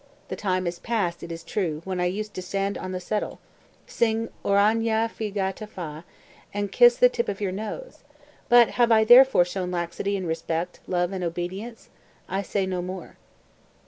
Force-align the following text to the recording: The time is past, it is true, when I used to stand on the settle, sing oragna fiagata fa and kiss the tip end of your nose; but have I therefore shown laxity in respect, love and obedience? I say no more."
The 0.29 0.35
time 0.35 0.65
is 0.65 0.79
past, 0.79 1.21
it 1.21 1.31
is 1.31 1.43
true, 1.43 1.83
when 1.85 2.01
I 2.01 2.05
used 2.07 2.33
to 2.33 2.41
stand 2.41 2.75
on 2.75 2.91
the 2.91 2.99
settle, 2.99 3.39
sing 3.85 4.29
oragna 4.43 5.07
fiagata 5.15 5.69
fa 5.69 6.05
and 6.51 6.71
kiss 6.71 6.95
the 6.97 7.07
tip 7.07 7.29
end 7.29 7.35
of 7.35 7.39
your 7.39 7.51
nose; 7.51 7.99
but 8.49 8.69
have 8.69 8.91
I 8.91 9.03
therefore 9.03 9.45
shown 9.45 9.69
laxity 9.69 10.17
in 10.17 10.25
respect, 10.25 10.79
love 10.87 11.11
and 11.11 11.23
obedience? 11.23 11.89
I 12.27 12.41
say 12.41 12.65
no 12.65 12.81
more." 12.81 13.17